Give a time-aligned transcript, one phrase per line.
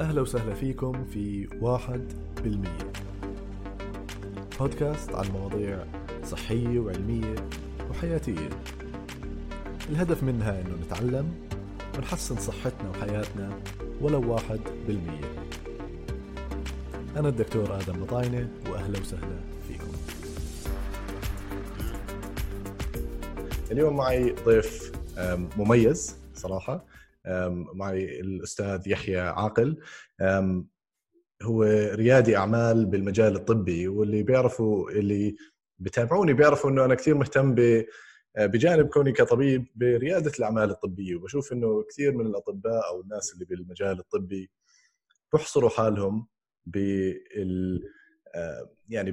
[0.00, 2.12] أهلا وسهلا فيكم في واحد
[2.44, 2.92] بالمية.
[4.60, 5.84] بودكاست عن مواضيع
[6.24, 7.34] صحية وعلمية
[7.90, 8.48] وحياتية.
[9.90, 11.32] الهدف منها إنه نتعلم
[11.98, 13.58] ونحسن صحتنا وحياتنا
[14.00, 15.34] ولو واحد بالمية.
[17.16, 19.92] أنا الدكتور آدم مطاينة وأهلا وسهلا فيكم.
[23.70, 24.92] اليوم معي ضيف
[25.56, 26.84] مميز صراحة.
[27.74, 29.78] معي الأستاذ يحيى عاقل.
[31.42, 31.62] هو
[31.94, 35.36] ريادي أعمال بالمجال الطبي واللي بيعرفوا اللي
[35.78, 37.84] بتابعوني بيعرفوا إنه أنا كثير مهتم ب
[38.38, 41.16] بجانب كوني كطبيب بريادة الأعمال الطبية.
[41.16, 44.50] وبشوف إنه كثير من الأطباء أو الناس اللي بالمجال الطبي
[45.32, 46.26] بيحصروا حالهم
[46.66, 47.82] بال
[48.34, 49.10] آه، يعني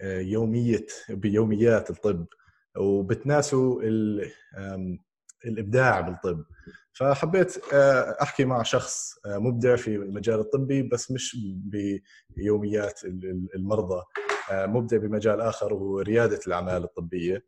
[0.00, 2.26] باليومية بيوميات الطب
[2.76, 3.82] وبتناسوا
[5.44, 6.44] الإبداع بالطب.
[6.98, 11.36] فحبيت آه، أحكي مع شخص آه، مبدع في المجال الطبي بس مش
[12.30, 14.02] بيوميات ال- ال- المرضى.
[14.50, 17.44] آه، مبدع بمجال آخر وهو ريادة الأعمال الطبية.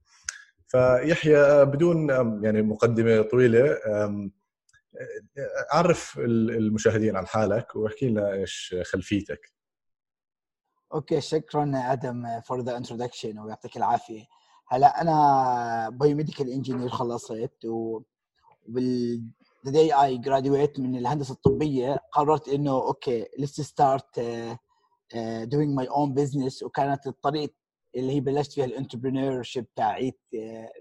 [0.66, 2.08] فيحيى بدون
[2.44, 3.78] يعني مقدمة طويلة
[5.72, 9.52] عرف ال- المشاهدين عن حالك وأحكي لنا إيش خلفيتك.
[10.94, 14.24] okay شكرا آدم for the introduction ويعطيك العافية.
[14.69, 18.00] هلأ أنا biomedical engineer خلصت و
[19.67, 24.56] the day I graduate من الهندسة الطبية؟ قررت إنه okay uh,
[25.15, 26.62] uh, doing my own business.
[26.62, 27.55] وكانت الطريق
[27.97, 30.20] اللي هي بلشت فيها ال entrepreneurship تاعيت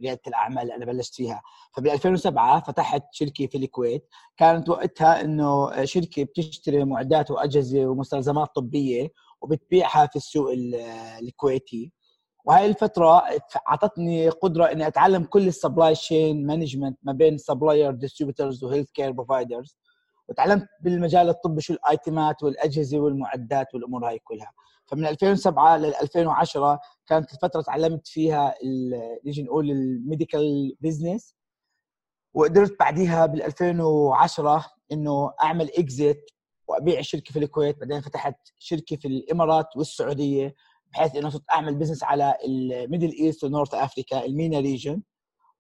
[0.02, 1.42] ريادة الأعمال اللي أنا بلشت فيها.
[1.78, 4.08] فبال 2007 فتحت شركة في الكويت.
[4.38, 10.76] كانت وقتها إنه شركة بتشتري معدات وأجهزة ومستلزمات طبية وبتبيعها في السوق ال-
[11.24, 11.92] الكويتي.
[12.48, 13.24] وهاي الفترة
[13.70, 19.12] أعطتني قدرة إني أتعلم كل ال supply chain management ما بين supplier distributors و healthcare
[19.12, 19.78] providers
[20.30, 24.52] وتعلمت بالمجال الطبي شو ال itemات والأجهزة والمعدات والأمور هاي كلها.
[24.86, 28.56] فمن 2007 لل 2010 كانت الفترة تعلمت فيها
[29.26, 31.36] نيجي نقول ال medical business
[32.34, 36.30] وقدرت بعديها بال 2010 إنه أعمل exit
[36.68, 37.80] وأبيع الشركة في الكويت.
[37.80, 40.56] بعدين فتحت شركة في الإمارات والسعودية.
[40.94, 45.02] بحيث إنه صرت أعمل business على ال Middle East و North Africa ال MENA region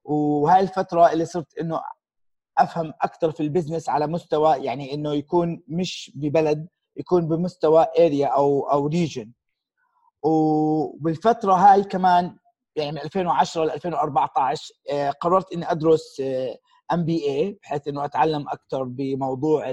[0.03, 1.81] وهاي الفترة اللي صرت إنه
[2.57, 6.67] أفهم أكثر في ال business على مستوى يعني إنه يكون مش ببلد
[6.97, 9.31] يكون بمستوى area أو أو region
[10.23, 12.37] وبالفتره هاي كمان
[12.75, 16.21] يعني من 2010 ل 2014 آه، قررت إني أدرس
[16.93, 19.71] MBA بحيث إنه أتعلم أكثر بموضوع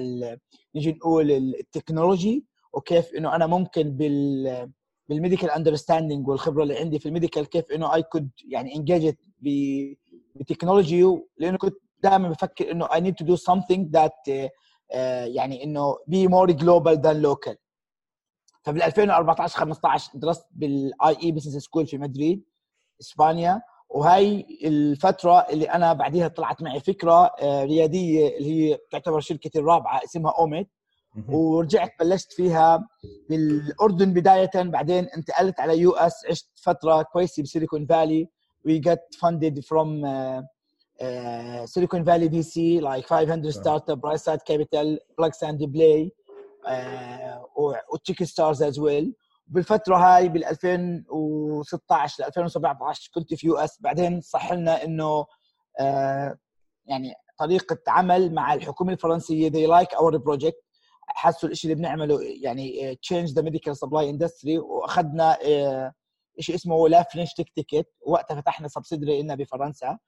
[0.74, 4.72] نيجي نقول ال technology وكيف إنه أنا ممكن بال
[5.08, 9.14] بال medical understanding والخبرة اللي عندي في ال medical كيف إنه I could يعني engage
[10.34, 11.04] ب technology
[11.38, 14.48] لأنه كنت دائما بفكر إنه to do something that uh,
[14.92, 17.56] uh, يعني إنه be more global than local.
[18.62, 22.44] فبال 2014 15 درست بال IE Business School في مدريد
[23.00, 23.62] إسبانيا.
[23.88, 30.00] وهي الفترة اللي أنا بعديها طلعت معي فكرة آه، ريادية اللي هي تعتبر شركتي الرابعة
[30.04, 30.68] اسمها اوميت
[31.28, 32.88] ورجعت بلشت فيها
[33.28, 38.28] بالأردن بداية بعدين انتقلت على US عشت فترة كويسة ب Silicon Valley.
[38.66, 40.40] Got funded from uh,
[41.04, 46.10] uh, Silicon Valley VC like 500 startup, Brightside Capital, Plug and Play
[46.66, 47.38] uh,
[47.92, 49.14] و Techstars as well
[49.46, 53.80] بالفترة هاي بال 2016 ل 2017 كنت في US.
[53.80, 55.26] بعدين صح لنا إنه
[55.80, 56.38] آه،
[56.86, 60.73] يعني طريقة عمل مع الحكومة الفرنسية they like our project.
[61.16, 65.92] حسوا الشيء اللي بنعمله يعني آه، change the medical supply industry وأخذنا آه،
[66.40, 69.98] شيء اسمه La French Tech Ticket وقتها فتحنا subsidiary لنا بفرنسا.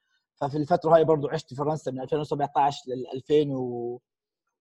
[0.41, 4.01] ففي الفترة هاي برضو عشت في فرنسا من 2017 لل 2000 و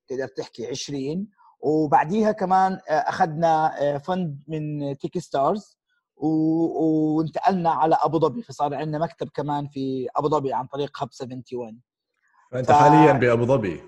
[0.08, 1.28] تقدر تحكي 20
[1.60, 5.78] وبعديها كمان آه، أخذنا آه، fund من Techstars
[6.18, 8.42] و- وانتقلنا على أبو ظبي.
[8.42, 11.82] فصار عندنا مكتب كمان في أبو ظبي عن طريق Hub 71
[12.52, 13.82] فأنت ف- حاليا بأبو ظبي.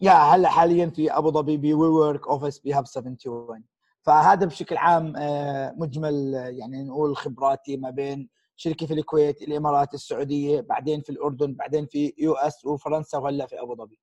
[0.00, 3.64] يا هلا حاليا في أبو ظبي ب we work office ب Hub 71
[4.02, 9.94] فهذا بشكل عام آه، مجمل آه، يعني نقول خبراتي ما بين شركة في الكويت الإمارات
[9.94, 14.00] السعودية بعدين في الأردن بعدين في US وفرنسا وهلا في أبو ظبي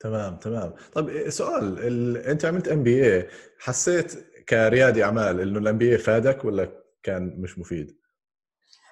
[0.00, 2.16] تمام تمام طيب سؤال ال...
[2.16, 4.14] أنت عملت MBA حسيت
[4.48, 6.68] كريادي أعمال إنه ال MBA فادك ولا
[7.02, 7.96] كان مش مفيد؟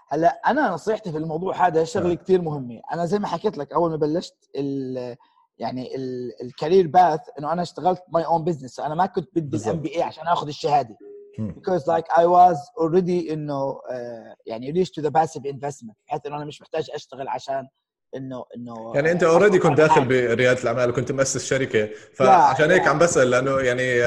[0.09, 2.15] هلا أنا نصيحتي في الموضوع هذا شغلة آه.
[2.15, 5.17] كثير مهمة أنا زي ما حكيت لك أول ما بلشت ال
[5.61, 5.97] يعني
[6.43, 9.57] ال career path إنه أنا اشتغلت my own business أنا ما كنت بدي.
[9.57, 10.97] ال MBA عشان آخذ الشهادة.
[11.41, 15.95] because like I was already إنه آه، يعني reached to the passive investment.
[16.07, 17.69] بحيث إنه أنا مش محتاج أشتغل عشان
[18.17, 21.89] إنه إنه يعني أنت already كنت داخل بريادة الأعمال وكنت مؤسس شركة.
[22.15, 24.01] فعشان هيك عم بسأل لأنه يعني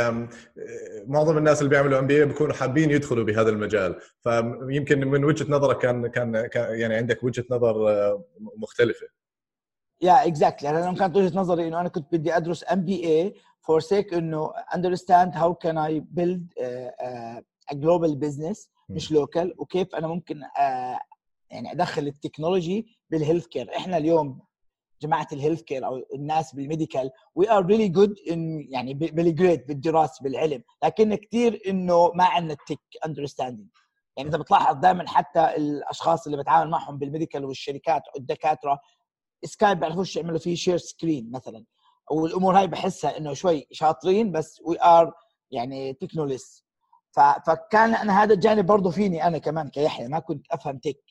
[1.08, 4.00] معظم الناس اللي بيعملوا MB بيكونوا حابين يدخلوا بهذا المجال.
[4.22, 8.24] فيمكن من وجهة نظرك كان كان يعني عندك وجهة نظر آه،
[8.58, 9.08] مختلفة.
[10.04, 14.52] yeah exactly أنا كانت وجهه نظري انه أنا كنت بدي ادرس MBA for sake انه
[14.76, 17.42] understand how can I build a,
[17.72, 20.42] a global business مش local وكيف أنا ممكن
[21.50, 24.40] يعني أدخل التكنولوجي بال healthcare إحنا اليوم
[25.02, 29.68] جماعة ال healthcare أو الناس بال medical we are really good in يعني بال grade
[29.68, 30.64] بالدراسة بالعلم.
[30.84, 33.68] لكن كثير إنه ما عندنا ال tech understanding
[34.18, 38.80] يعني إذا بتلاحظ دائما حتى الأشخاص اللي بتعامل معهم بال medical والشركات والدكاترة
[39.46, 41.66] Skype بيعرفوش يعملوا فيه share screen مثلا.
[42.12, 45.14] والأمور هاي بحسها إنه شوي شاطرين بس we are
[45.52, 46.66] يعني techno less
[47.48, 51.04] فكان أنا هذا الجانب برضه فيني أنا كمان كيحيى ما كنت أفهم tech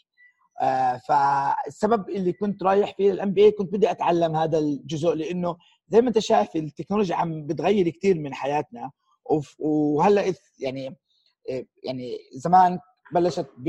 [0.61, 5.57] آه فالسبب اللي كنت رايح فيه ال MB كنت بدي أتعلم هذا الجزء لأنه
[5.89, 8.91] زي ما أنت شايف التكنولوجيا عم بتغير كثير من حياتنا.
[9.59, 10.97] وهلأ يعني
[11.85, 12.79] يعني زمان
[13.13, 13.69] بلشت ب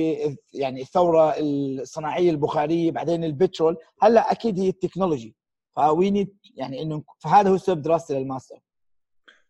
[0.53, 3.77] يعني الثورة الصناعية البخارية بعدين البترول.
[4.01, 5.35] هلأ أكيد هي التكنولوجي.
[5.75, 8.59] فوي يعني إنه فهذا هو سبب دراستي للماستر.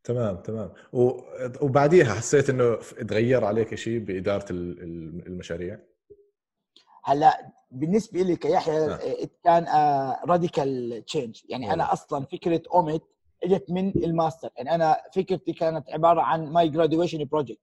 [0.04, 0.74] تمام تمام.
[1.62, 2.75] وبعديها حسيت إنه
[3.07, 5.80] تغير عليك شيء بإدارة المشاريع؟
[7.04, 9.00] هلأ بالنسبة لي كيحيى نعم.
[9.44, 9.66] كان
[10.25, 13.01] radical change يعني أنا أصلا فكرة اوميت
[13.44, 14.50] إجت من الماستر.
[14.57, 17.60] يعني أنا فكرتي كانت عبارة عن my graduation project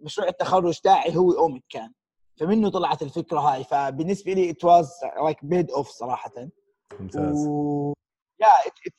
[0.00, 1.92] مشروع التخرج تاعي هو اوميت كان.
[2.36, 3.64] فمنه طلعت الفكرة هاي.
[3.64, 4.90] فبالنسبة لي it was
[5.22, 6.48] like paid off صراحة.
[7.00, 7.46] ممتاز.
[7.48, 7.92] و...
[8.40, 8.46] يا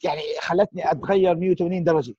[0.03, 2.15] يعني خلتني أتغير 180 درجة.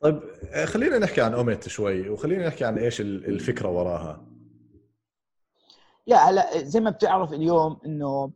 [0.00, 0.20] طيب
[0.64, 4.24] خلينا نحكي عن Omeet شوي وخلينا نحكي عن إيش الفكرة وراها.
[6.06, 8.32] يا هلأ زي ما بتعرف اليوم إنه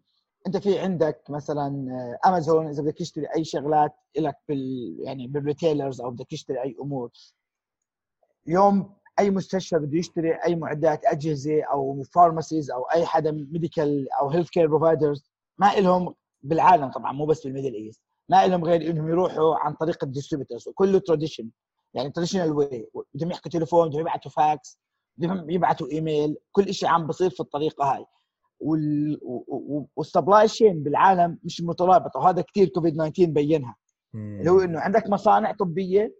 [0.46, 1.86] أنت في عندك مثلا
[2.26, 6.76] امازون إذا بدك تشتري أي شغلات لك بال يعني بال retailers أو بدك تشتري أي
[6.80, 7.10] أمور.
[8.48, 14.30] اليوم أي مستشفى بده يشتري أي معدات أجهزة أو pharmacies أو أي حدا medical أو
[14.30, 15.24] healthcare providers
[15.58, 18.00] ما لهم بالعالم طبعا مو بس بال Middle East.
[18.28, 21.50] ما لهم غير إنهم يروحوا عن طريق ال distributors وكله tradition
[21.94, 24.78] يعني traditional way بدهم يحكوا تليفون بدهم يبعثوا فاكس
[25.16, 28.06] بدهم يبعثوا ايميل كل شيء عم بصير في الطريقة هاي.
[28.60, 29.20] وال...
[29.96, 32.20] وال supply chain بالعالم مش مترابطة.
[32.20, 33.76] وهذا كثير كوفيد 19 بينها.
[34.14, 36.14] اللي هو إنه عندك مصانع طبية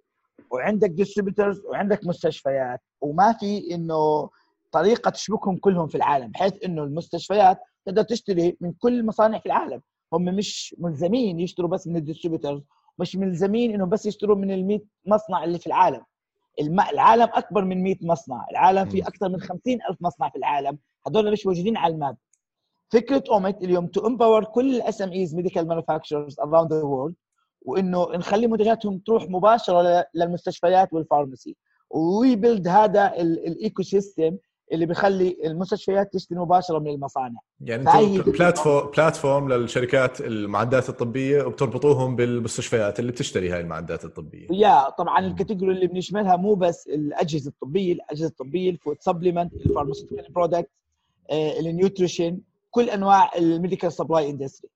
[0.53, 4.31] وعندك distributors وعندك مستشفيات وما في إنه
[4.73, 9.83] طريقة تشبكهم كلهم في العالم بحيث إنه المستشفيات تقدر تشتري من كل المصانع في العالم.
[10.13, 12.63] هم مش ملزمين يشتروا بس من ال distributors
[12.99, 16.03] مش ملزمين إنهم بس يشتروا من ال 100 مصنع اللي في العالم.
[16.93, 20.79] العالم أكبر من 100 مصنع العالم فيه أكثر من 50 ألف مصنع في العالم.
[21.09, 22.17] هذول مش موجودين على ال map.
[22.93, 27.15] فكرة Omeet اليوم to empower كل ال SMEs medical manufacturers around the world
[27.65, 31.57] وإنه نخلي منتجاتهم تروح مباشرة للمستشفيات وال pharmacy.
[31.91, 34.37] و build هذا ال ecosystem
[34.73, 37.41] اللي بيخلي المستشفيات تشتري مباشرة من المصانع.
[37.61, 44.49] يعني أنتم platform platform للشركات المعدات الطبية وبتربطوهم بالمستشفيات اللي بتشتري هاي المعدات الطبية.
[44.51, 49.55] yeah طبعا ال category اللي بنشملها مو بس الأجهزة الطبية الأجهزة الطبية ال food supplement
[49.55, 50.71] ال pharmaceutical product
[51.61, 52.39] ال nutrition
[52.71, 54.71] كل أنواع ال medical supply industry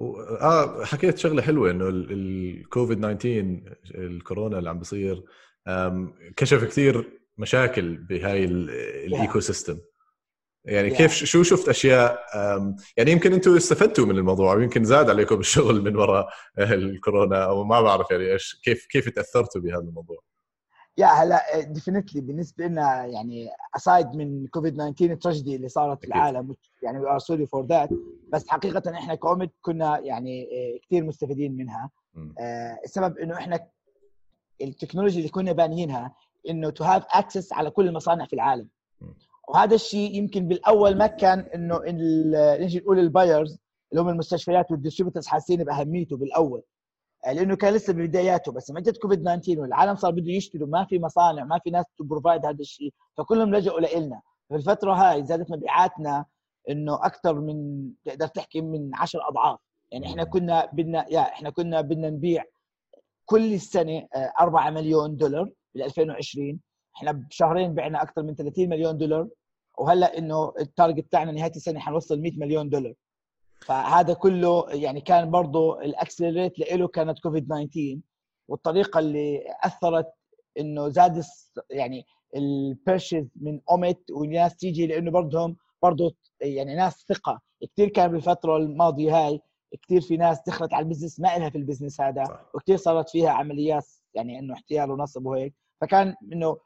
[0.00, 3.60] آه حكيت شغلة حلوة إنه الكوفيد 19
[3.94, 5.24] الكورونا اللي عم بيصير
[6.36, 9.78] كشف كثير مشاكل بهاي ال ecosystem
[10.64, 12.20] يعني كيف شو شفت أشياء
[12.96, 17.80] يعني يمكن أنتم استفدتوا من الموضوع ويمكن زاد عليكم الشغل من وراء الكورونا أو ما
[17.80, 20.33] بعرف يعني إيش كيف كيف تأثرتوا بهذا الموضوع؟
[20.98, 26.54] يا هلأ definitely بالنسبة لنا يعني aside من كوفيد 19 التراجيدي اللي صارت في العالم
[26.82, 27.88] يعني we are sorry for that
[28.32, 30.48] بس حقيقة إحنا ك Omeet كنا يعني
[30.86, 31.90] كثير مستفيدين منها.
[32.38, 33.66] آه، السبب إنه إحنا
[34.62, 36.14] التكنولوجيا اللي كنا بانيينها
[36.48, 38.68] إنه to have access على كل المصانع في العالم.
[39.48, 41.80] وهذا الشيء يمكن بالأول ما كان إنه
[42.64, 43.58] نجي نقول ال buyers
[43.92, 46.58] اللي هم المستشفيات وال distributors حاسين بأهميته بالأول.
[46.58, 46.64] آه،
[47.26, 50.98] لأنه كان لسه ببداياته بس لما جت كوفيد 19 والعالم صار بده يشتروا ما في
[50.98, 55.50] مصانع ما في ناس ت provide هذا الشيء فكلهم لجأوا لنا في الفترة هاي زادت
[55.50, 56.24] مبيعاتنا
[56.70, 59.58] إنه أكثر من تقدر تحكي من 10 أضعاف.
[59.92, 62.44] يعني إحنا كنا بدنا يا إحنا كنا بدنا نبيع
[63.26, 64.06] كل السنة
[64.40, 66.60] 4 آه، مليون دولار بال 2020
[66.96, 69.28] إحنا بشهرين بعنا أكثر من 30 مليون دولار.
[69.78, 72.94] وهلأ إنه ال target تاعنا نهاية السنة حنوصل 100 مليون دولار.
[73.64, 77.98] فهذا كله يعني كان برضه ال accelerate له كانت كوفيد 19
[78.48, 80.12] والطريقة اللي أثرت
[80.58, 81.22] إنه زاد
[81.70, 87.40] يعني ال purchase من Omeet والناس تيجي لإنه برضهم برضه يعني ناس ثقة.
[87.72, 89.40] كثير كان بالفترة الماضية هاي
[89.82, 93.08] كثير في ناس دخلت على ال business ما لها في ال business هذا وكثير صارت
[93.08, 95.54] فيها عمليات يعني إنه احتيال ونصب وهيك.
[95.80, 96.58] فكان إنه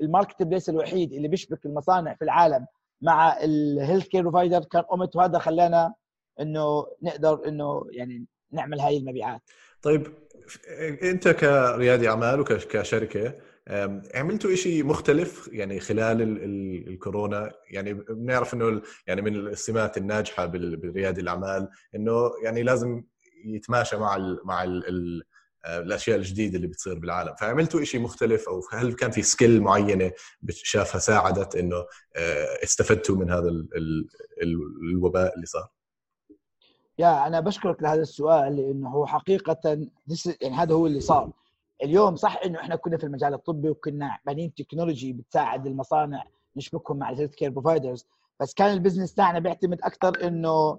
[0.00, 2.66] ال marketplace الوحيد اللي بيشبك المصانع في العالم
[3.02, 5.94] مع ال healthcare provider كان Omeet وهذا خلانا
[6.40, 9.42] إنه نقدر إنه يعني نعمل هاي المبيعات.
[9.82, 10.06] طيب
[11.02, 13.34] أنت كريادي أعمال وكشركه
[14.14, 20.46] عملتوا شيء مختلف يعني خلال ال ال الكورونا؟ يعني بنعرف إنه يعني من السمات الناجحة
[20.46, 23.02] بريادي الأعمال إنه يعني لازم
[23.44, 25.22] يتماشى مع ال مع ال
[25.64, 27.34] آه، الأشياء الجديدة اللي بتصير بالعالم.
[27.34, 30.12] فعملتوا شيء مختلف أو هل كان في سكيل معينة
[30.50, 31.84] شافها ساعدت إنه
[32.64, 33.48] استفدتوا من هذا
[34.82, 35.68] الوباء اللي صار؟
[36.98, 41.30] yeah أنا بشكرك لهذا السؤال لأنه هو حقيقه يعني هذا هو اللي صار.
[41.82, 46.24] اليوم صح إنه إحنا كنا في المجال الطبي وكنا بانين technology بتساعد المصانع
[46.56, 48.06] نشبكهم مع ال healthcare providers
[48.40, 50.78] بس كان ال business تاعنا بيعتمد أكثر إنه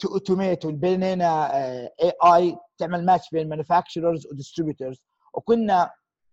[0.00, 1.56] to automate بيننا
[2.02, 5.02] AI تعمل ماتش بين manufacturers و distributors
[5.34, 5.90] وكنا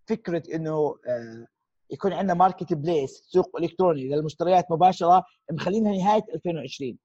[0.07, 1.47] فكرة إنه آه،
[1.91, 6.97] يكون عندنا marketplace سوق إلكتروني للمشتريات مباشرة مخلينها نهاية 2020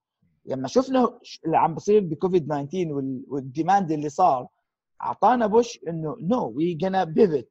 [0.46, 2.88] لما شفنا اللي عم بصير بكوفيد 19
[3.28, 4.48] وال demand اللي صار
[5.02, 7.48] أعطانا push إنه no we gonna pivot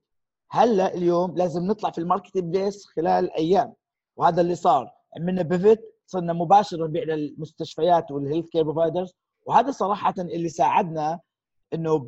[0.52, 3.74] هلأ اليوم لازم نطلع في ال marketplace خلال أيام.
[4.16, 4.92] وهذا اللي صار.
[5.18, 9.14] عملنا pivot صرنا مباشرة نبيع للمستشفيات وال healthcare providers
[9.46, 11.20] وهذا صراحة اللي ساعدنا
[11.74, 12.08] إنه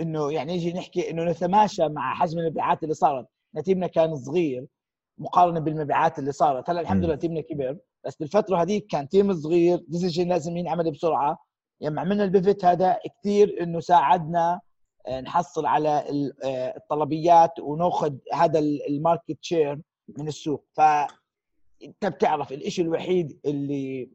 [0.00, 3.26] إنه يعني نجي نحكي إنه نتماشى مع حجم المبيعات اللي صارت.
[3.64, 4.66] team نا كان صغير.
[5.18, 6.70] مقارنة بالمبيعات اللي صارت.
[6.70, 10.90] هلأ الحمد لله team نا كبر بس بالفترة هذيك كان team صغير decision لازم ينعمل
[10.90, 11.38] بسرعة.
[11.80, 14.60] لما عملنا ال pivot هذا كثير إنه ساعدنا
[15.06, 16.04] آه، نحصل على
[16.44, 19.80] آه، الطلبيات وناخذ هذا ال market share
[20.18, 20.64] من السوق.
[20.72, 20.80] ف
[21.84, 24.10] أنت بتعرف الشيء الوحيد اللي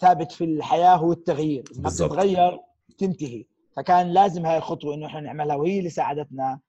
[0.00, 1.64] ثابت في الحياة هو التغيير.
[1.76, 2.60] ما بتتغير
[2.98, 3.44] تنتهي
[3.76, 6.60] فكان لازم هاي الخطوة إنه إحنا نعملها وهي اللي ساعدتنا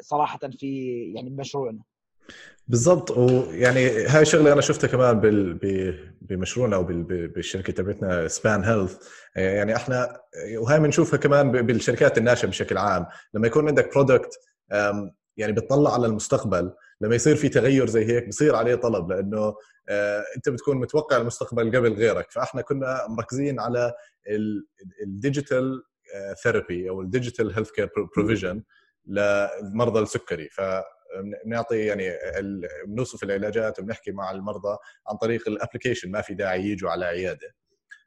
[0.00, 1.82] صراحة في يعني بمشروعنا
[2.68, 3.10] بالضبط.
[3.10, 8.96] ويعني هاي الشغله أنا شفتها كمان بال بمشروعنا أو بالشركة تبعتنا Span Health
[9.36, 10.20] يعني إحنا
[10.56, 13.06] وهي بنشوفها كمان بالشركات الناشئة بشكل عام.
[13.34, 14.38] لما يكون عندك product
[15.36, 19.54] يعني بتطلع على المستقبل لما يصير في تغير زي هيك بصير عليه طلب لأنه
[19.88, 22.30] آه، أنت بتكون متوقع المستقبل قبل غيرك.
[22.30, 23.92] فإحنا كنا مركزين على
[25.02, 25.82] ال digital
[26.42, 28.62] therapy أو ال digital healthcare provision
[29.06, 30.48] لمرضى السكري.
[30.48, 30.60] ف
[31.44, 32.18] بنعطي يعني
[32.86, 37.54] بنوصف العلاجات وبنحكي مع المرضى عن طريق ال application ما في داعي يجوا على عيادة.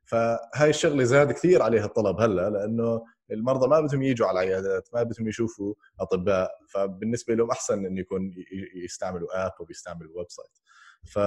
[0.05, 5.03] فهاي الشغلة زاد كثير عليها الطلب هلأ لأنه المرضى ما بدهم يجوا على العيادات ما
[5.03, 8.33] بدهم يشوفوا أطباء فبالنسبة لهم أحسن إنه يكون
[8.75, 10.57] يستعملوا app أو يستعملوا website
[11.05, 11.19] ف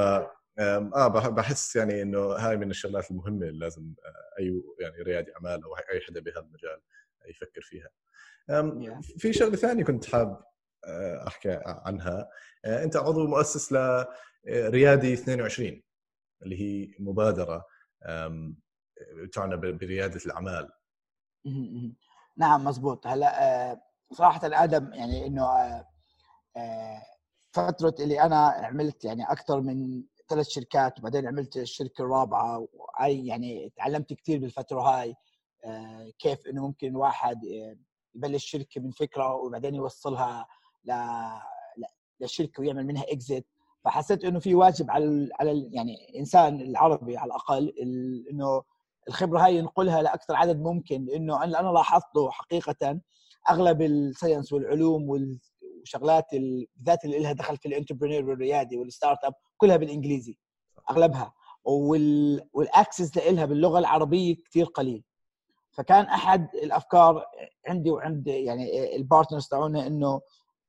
[0.58, 5.64] آه بحس يعني إنه هاي من الشغلات المهمة اللي لازم آه، أي يعني ريادي أعمال
[5.64, 6.80] أو أي حدا بهذا المجال
[7.28, 7.88] يفكر فيها.
[9.18, 10.40] في شغلة ثانية كنت حاب
[11.26, 12.28] أحكي عنها.
[12.64, 13.72] آه، أنت عضو مؤسس
[14.46, 15.82] لريادي 22
[16.42, 17.64] اللي هي مبادرة
[19.32, 20.70] تعنى بريادة الأعمال.
[22.36, 23.06] نعم مزبوط.
[23.06, 23.80] هلا
[24.12, 25.46] صراحة آدم يعني إنه
[27.52, 33.72] فترة اللي أنا عملت يعني أكثر من ثلاث شركات وبعدين عملت الشركة الرابعة وهي يعني
[33.76, 35.14] تعلمت كثير بالفترة هاي
[36.18, 37.40] كيف إنه ممكن واحد
[38.14, 40.46] يبلش شركة من فكرة وبعدين يوصلها
[42.20, 43.46] للشركه ويعمل منها exit
[43.84, 47.74] فحسيت إنه في واجب على على يعني الانسان العربي على الأقل
[48.30, 48.62] إنه
[49.08, 53.00] الخبرة هاي ينقلها لأكثر عدد ممكن لأنه أنا لاحظته حقيقة
[53.50, 59.34] أغلب ال science والعلوم والشغلات بالذات اللي لها دخل في ال entrepreneur والريادي وال startup
[59.56, 60.36] كلها بالإنجليزي
[60.90, 61.32] أغلبها.
[61.64, 65.04] وال وال access لها باللغة العربية كثير قليل.
[65.70, 67.24] فكان أحد الأفكار
[67.68, 70.20] عندي وعند يعني ال partners تاعونا إنه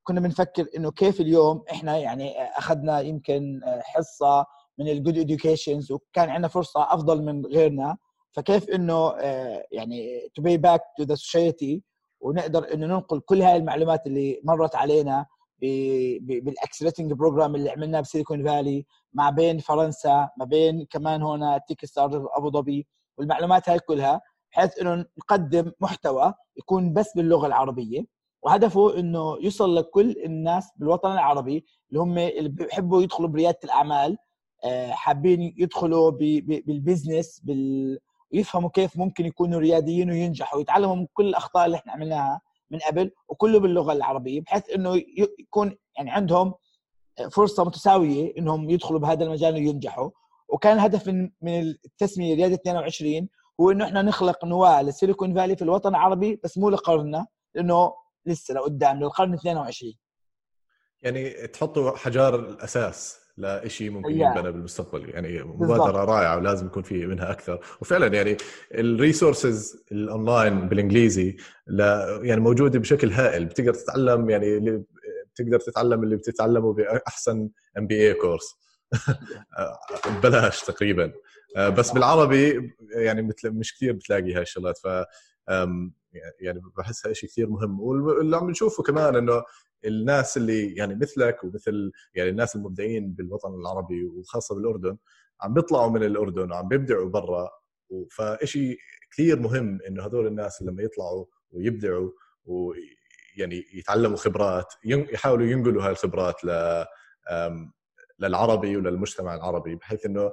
[0.08, 4.46] كنا بنفكر إنه كيف اليوم إحنا يعني أخذنا يمكن حصة
[4.78, 7.96] من ال good educations وكان عندنا فرصة أفضل من غيرنا.
[8.32, 9.12] فكيف إنه
[9.72, 11.82] يعني to pay back to the society
[12.20, 15.26] ونقدر إنه ننقل كل هاي المعلومات اللي مرت علينا
[16.20, 21.84] بال accelerating program اللي عملناه بسيليكون فالي ما بين فرنسا ما بين كمان هنا تيك
[21.84, 22.86] ستار أبو ظبي
[23.18, 24.20] والمعلومات هاي كلها
[24.52, 28.15] بحيث إنه نقدم محتوى يكون بس باللغة العربية.
[28.46, 34.16] وهدفه إنه يوصل لكل الناس بالوطن العربي اللي هم اللي بيحبوا يدخلوا بريادة الأعمال
[34.64, 36.10] آه، حابين يدخلوا
[36.66, 37.98] بال business بال
[38.32, 43.10] ويفهموا كيف ممكن يكونوا رياديين وينجحوا ويتعلموا من كل الأخطاء اللي إحنا عملناها من قبل
[43.28, 45.02] وكله باللغة العربية بحيث إنه
[45.38, 46.54] يكون يعني عندهم
[47.32, 50.10] فرصة متساوية إنهم يدخلوا بهذا المجال وينجحوا.
[50.48, 53.28] وكان الهدف من من التسمية ريادة 22
[53.60, 57.92] هو إنه إحنا نخلق نواة للسيليكون فالي في الوطن العربي بس مو لقرننا لأنه
[58.26, 59.92] لسه لقدام للقرن 22
[61.02, 65.10] يعني تحطوا حجار الأساس لشيء ممكن ينبنى بالمستقبل.
[65.10, 66.08] يعني مبادرة بالضبط.
[66.08, 67.60] رائعة ولازم يكون في منها أكثر.
[67.80, 68.36] وفعلا يعني
[68.74, 71.36] ال resources ال online بالإنجليزي
[72.22, 73.44] يعني موجودة بشكل هائل.
[73.44, 74.82] بتقدر تتعلم يعني اللي
[75.34, 78.54] بتقدر تتعلم اللي بتتعلمه بأحسن MBA course
[80.06, 81.12] ببلاش تقريبا.
[81.56, 84.86] بس بالعربي يعني مثل مش كثير بتلاقي هاي الشغلات ف
[86.40, 87.80] يعني بحسها شيء كثير مهم.
[87.80, 89.42] واللي عم نشوفه كمان إنه
[89.84, 94.96] الناس اللي يعني مثلك ومثل يعني الناس المبدعين بالوطن العربي وخاصة بالأردن
[95.40, 97.50] عم بيطلعوا من الأردن وعم بيبدعوا برا.
[98.10, 98.78] فشيء
[99.10, 102.10] كثير مهم إنه هذول الناس لما يطلعوا ويبدعوا
[102.44, 106.84] ويعني يتعلموا خبرات يحاولوا ينقلوا هاي الخبرات ل
[108.18, 110.32] للعربي وللمجتمع العربي بحيث إنه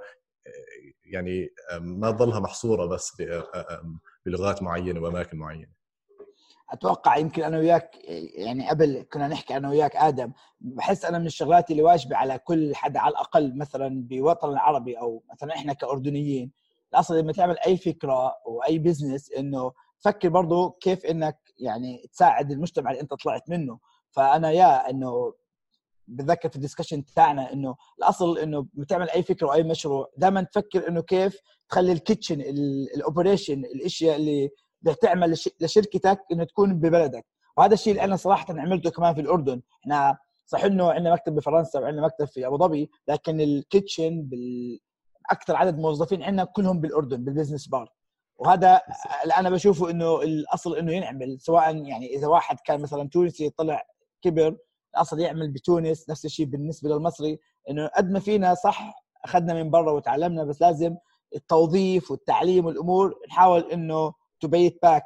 [1.05, 1.49] يعني
[1.79, 3.21] ما تظلها محصورة بس
[4.25, 5.73] بلغات معينة وأماكن معينة.
[6.69, 7.95] أتوقع يمكن أنا وياك
[8.35, 12.75] يعني قبل كنا نحكي أنا وياك آدم بحس أنا من الشغلات اللي واجبة على كل
[12.75, 16.51] حدا على الأقل مثلا بوطن العربي أو مثلا إحنا كأردنيين.
[16.93, 22.91] الأصل لما تعمل أي فكرة واي business إنه فكر برضه كيف إنك يعني تساعد المجتمع
[22.91, 23.79] اللي أنت طلعت منه.
[24.11, 25.33] فأنا يا إنه
[26.07, 30.41] بتذكر في ال discussion تاعنا إنه الأصل إنه بتعمل أي فكرة أو اي مشروع دائما
[30.43, 32.41] تفكر إنه كيف تخلي ال kitchen
[32.95, 34.49] ال operation الأشياء اللي
[34.81, 37.25] بدك تعمل لشركتك إنه تكون ببلدك.
[37.57, 39.61] وهذا الشيء اللي أنا صراحة عملته كمان في الأردن.
[39.83, 44.79] إحنا صح إنه عندنا مكتب بفرنسا وعندنا مكتب في أبو ظبي لكن ال kitchen بال
[45.31, 47.91] أكثر عدد موظفين عندنا كلهم بالأردن بال business part
[48.35, 48.81] وهذا
[49.23, 53.85] اللي أنا بشوفه إنه الأصل إنه ينعمل سواء يعني إذا واحد كان مثلا تونسي طلع
[54.21, 54.57] كبر
[54.95, 58.93] الاصل يعمل بتونس نفس الشيء بالنسبة للمصري إنه قد ما فينا صح
[59.25, 60.95] أخذنا من برا وتعلمنا بس لازم
[61.35, 65.03] التوظيف والتعليم والأمور نحاول إنه to pay it back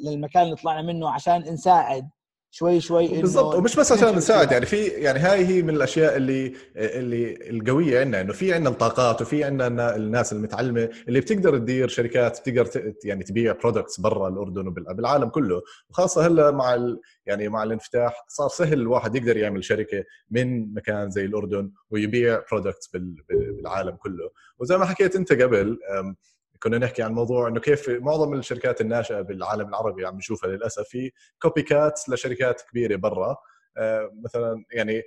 [0.00, 2.10] للمكان اللي طلعنا منه عشان نساعد
[2.58, 3.54] شوي شوي بالضبط.
[3.54, 8.20] ومش بس عشان نساعد يعني في يعني هاي هي من الأشياء اللي اللي القوية عندنا
[8.20, 13.52] إنه في عندنا الطاقات وفي عندنا الناس المتعلمة اللي بتقدر تدير شركات بتقدر يعني تبيع
[13.52, 15.62] products برا الأردن وبالعالم كله.
[15.90, 21.10] وخاصة هلأ مع ال يعني مع الانفتاح صار سهل الواحد يقدر يعمل شركة من مكان
[21.10, 22.90] زي الأردن ويبيع products
[23.28, 24.30] بالعالم كله.
[24.58, 25.78] وزي ما حكيت أنت قبل
[26.62, 31.10] كنا نحكي عن موضوع إنه كيف معظم الشركات الناشئة بالعالم العربي عم نشوفها للأسف في
[31.42, 33.36] copycats لشركات كبيرة برا.
[33.76, 35.02] آه، مثلا يعني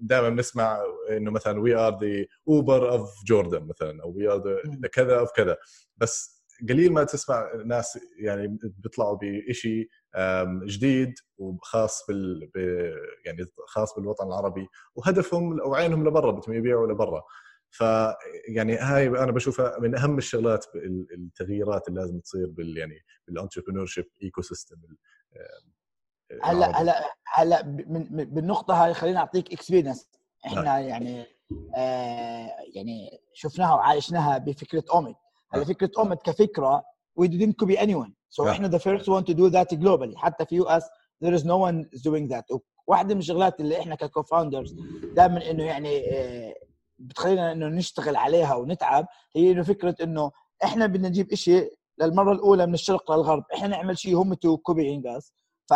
[0.00, 4.42] دائما بنسمع إنه مثلا we are the Uber of Jordan مثلا أو we are
[4.82, 5.56] the كذا of كذا.
[5.96, 9.88] بس قليل ما تسمع ناس يعني بيطلعوا بشيء
[10.64, 12.50] جديد وخاص بال
[13.24, 17.22] يعني خاص بالوطن العربي وهدفهم أو عينهم لبرا بدهم يبيعوا لبرا.
[17.70, 17.80] ف
[18.48, 20.66] يعني هاي أنا بشوفها من أهم الشغلات
[21.18, 22.94] التغييرات اللي لازم تصير بال يعني
[23.28, 24.76] بال entrepreneurship ecosystem
[26.44, 27.60] هلأ هلأ هلأ
[28.24, 30.08] بالنقطة هاي خليني أعطيك experience
[30.46, 30.82] إحنا نعم.
[30.82, 31.26] يعني
[31.76, 35.14] آه يعني شفناها وعايشناها بفكرة اوميد
[35.52, 35.72] هلأ نعم.
[35.72, 36.84] فكرة اوميد كفكرة
[37.20, 38.48] we didn't copy anyone so نعم.
[38.48, 40.84] إحنا the first one to do that globally حتى في US
[41.24, 44.76] there is no one doing that واحدة من الشغلات اللي إحنا ك co-founders
[45.14, 46.54] دائما إنه يعني آه
[46.98, 49.06] بتخلينا إنه نشتغل عليها ونتعب
[49.36, 50.30] هي إنه فكرة إنه
[50.64, 55.06] إحنا بدنا نجيب شيء للمرة الأولى من الشرق للغرب إحنا نعمل شيء هم to copying
[55.06, 55.32] us
[55.70, 55.74] ف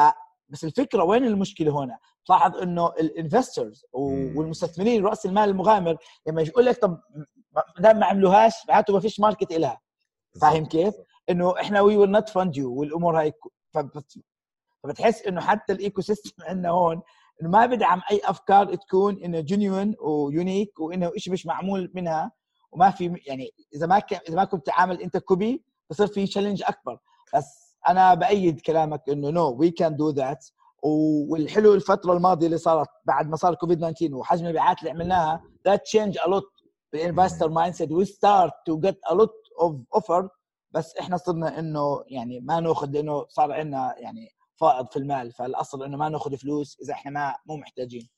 [0.48, 6.64] بس الفكرة وين المشكلة هنا؟ تلاحظ إنه ال investors والمستثمرين رأس المال المغامر لما يقول
[6.64, 7.00] لك طب
[7.78, 9.80] دام ما عملوهاش معناته ما فيش market لها
[10.40, 10.94] فاهم كيف؟
[11.30, 13.32] إنه إحنا we will not fund you والأمور هاي
[14.82, 17.02] فبتحس إنه حتى ال ecosystem عندنا هون
[17.42, 22.32] إنه ما بدعم أي أفكار تكون إنه genuine و unique وإنه شيء مش معمول منها
[22.72, 26.98] وما في يعني إذا ما إذا ما كنت تعامل أنت copy بصير في challenge أكبر.
[27.34, 30.46] بس أنا بأيد كلامك إنه no we can do that
[30.82, 35.82] والحلو الفترة الماضية اللي صارت بعد ما صار كوفيد 19 وحجم المبيعات اللي عملناها that
[35.82, 36.52] change a lot
[36.92, 40.28] بال investor mindset we started to get a lot of offers
[40.70, 44.28] بس إحنا صرنا إنه يعني ما نأخذ لأنه صار عندنا يعني
[44.62, 48.08] فائض في المال فالأصل إنه ما نأخذ فلوس إذا إحنا ما مو محتاجين.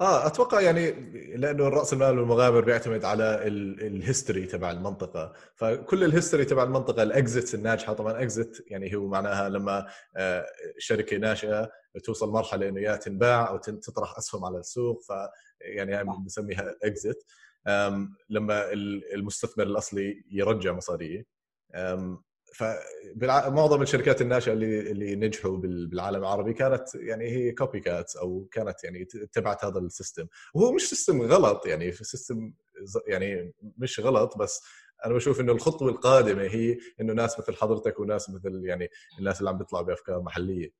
[0.00, 0.90] آه أتوقع يعني
[1.36, 3.46] لأنه رأس المال والمغامر بيعتمد على
[3.86, 5.32] ال history تبع المنطقة.
[5.54, 10.46] فكل ال history تبع المنطقة ال exits الناجحة طبعا exit يعني هو معناها لما آه،
[10.78, 11.70] شركة ناشئة
[12.04, 15.12] توصل مرحلة إنه يا تنباع أو تطرح أسهم على السوق ف
[15.60, 17.24] يعني بنسميها exit
[18.30, 18.72] لما
[19.14, 21.24] المستثمر الأصلي يرجع مصاريه.
[22.54, 29.04] فمعظم الشركات الناشئه اللي اللي نجحوا بالعالم العربي كانت يعني هي copycat أو كانت يعني
[29.04, 30.26] تبعت هذا ال system.
[30.54, 32.52] وهو مش system غلط يعني في system
[33.06, 34.62] يعني مش غلط بس
[35.06, 39.50] أنا بشوف إنه الخطوة القادمة هي إنه ناس مثل حضرتك وناس مثل يعني الناس اللي
[39.50, 40.70] عم بيطلعوا بأفكار محلية.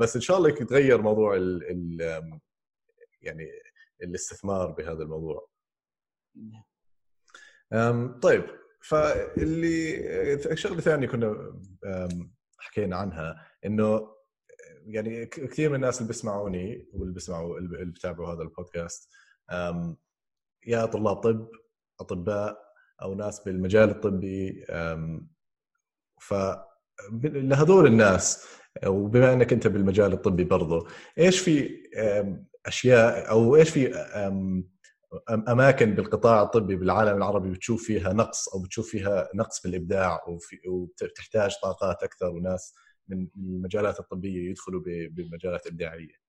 [0.00, 2.40] بس إن شاء الله يتغير موضوع ال ال
[3.20, 3.48] يعني
[4.02, 5.48] الاستثمار بهذا الموضوع.
[8.22, 8.61] طيب.
[8.82, 11.58] فاللي شغلة ثانية كنا
[12.58, 14.08] حكينا عنها إنه
[14.86, 19.10] يعني كثير من الناس اللي بيسمعوني واللي بيسمعوا اللي بيتابعوا هذا البودكاست
[20.66, 21.48] يا طلاب طب
[22.00, 22.58] أطباء
[23.02, 24.66] أو ناس بالمجال الطبي
[26.20, 26.34] ف
[27.22, 28.46] لهذول الناس
[28.86, 30.86] وبما إنك أنت بالمجال الطبي برضه
[31.18, 31.82] إيش في
[32.66, 33.94] أشياء أو إيش في
[35.48, 40.20] أماكن بالقطاع الطبي بالعالم العربي بتشوف فيها نقص أو بتشوف فيها نقص بالابداع
[40.68, 42.74] وبتحتاج طاقات أكثر وناس
[43.08, 46.22] من المجالات الطبية يدخلوا بالمجالات الابداعيه.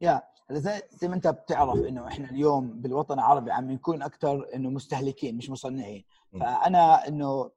[0.00, 5.36] يا زي ما أنت بتعرف إنه إحنا اليوم بالوطن العربي عم نكون أكثر إنه مستهلكين
[5.36, 6.04] مش مصنعين
[6.40, 7.50] فأنا إنه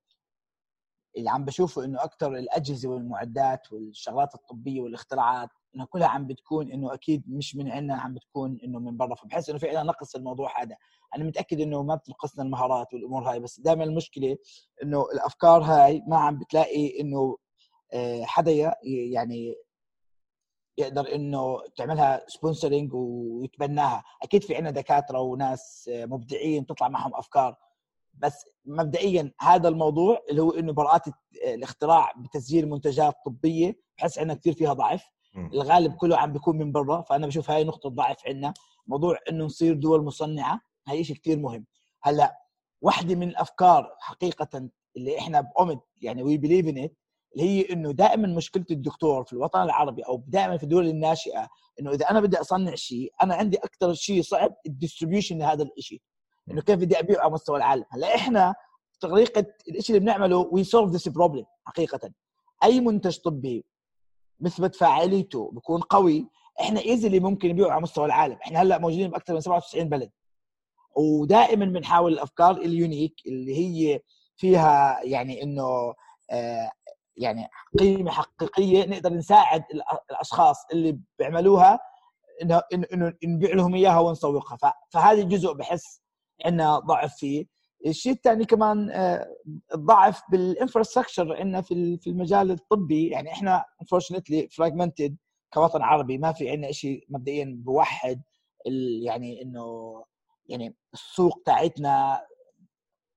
[1.17, 6.93] اللي عم بشوفه إنه أكثر الأجهزة والمعدات والشغلات الطبية والاختراعات انها كلها عم بتكون إنه
[6.93, 10.61] أكيد مش من عندنا عم بتكون إنه من برا فبحس إنه في عندنا نقص الموضوع
[10.61, 10.75] هذا.
[11.15, 14.37] أنا متأكد إنه ما بتنقصنا المهارات والأمور هاي بس دائما المشكلة
[14.83, 17.37] إنه الأفكار هاي ما عم بتلاقي إنه
[17.93, 19.55] آه، حدا يعني
[20.77, 24.03] يقدر إنه تعملها سبونسرنج ويتبناها.
[24.23, 27.55] أكيد في عندنا دكاترة وناس آه، مبدعين تطلع معهم أفكار
[28.13, 31.01] بس مبدئيا هذا الموضوع اللي هو إنه براءات
[31.45, 35.16] الاختراع بتسجيل منتجات طبية بحس عندنا كثير فيها ضعف.
[35.37, 38.53] الغالب كله عم بيكون من برا فأنا بشوف هاي نقطة ضعف عندنا
[38.87, 41.65] موضوع إنه نصير دول مصنعة هاي شيء كثير مهم.
[42.03, 42.37] هلأ
[42.81, 46.77] واحدة من الأفكار حقيقة اللي إحنا بأمد يعني we believe in
[47.35, 51.47] اللي هي إنه دائما مشكلة الدكتور في الوطن العربي أو دائما في الدول الناشئة
[51.79, 56.01] إنه إذا أنا بدي أصنع شيء أنا عندي أكثر شيء صعب ال distribution لهذا الشيء
[56.51, 57.83] إنه كيف بدي أبيعه على مستوى العالم.
[57.89, 58.55] هلأ إحنا
[58.99, 62.11] طريقة الشيء اللي بنعمله we solve this problem حقيقة.
[62.63, 63.65] أي منتج طبي
[64.39, 66.27] مثبت فاعليته بيكون قوي
[66.61, 68.37] إحنا easily ممكن نبيعه على مستوى العالم.
[68.45, 70.11] إحنا هلأ موجودين بأكثر من 97 بلد.
[70.95, 73.99] ودائما بنحاول الأفكار ال unique اللي هي
[74.37, 75.93] فيها يعني إنه
[76.31, 76.71] آه
[77.17, 77.47] يعني
[77.79, 79.63] قيمة حقيقية نقدر نساعد
[80.11, 81.79] الأشخاص اللي بيعملوها
[82.41, 82.61] إنه
[82.93, 84.73] إنه نبيع لهم إياها ونسوقها.
[84.91, 86.01] فهذا الجزء بحس
[86.45, 87.56] عندنا ضعف فيه.
[87.85, 89.27] الشيء الثاني كمان آه،
[89.73, 95.17] الضعف بال infrastructure عندنا في في المجال الطبي يعني إحنا unfortunately fragmented
[95.53, 98.21] كوطن عربي ما في عندنا شيء مبدئيا بوحد
[99.03, 100.03] يعني إنه
[100.49, 102.21] يعني السوق تاعتنا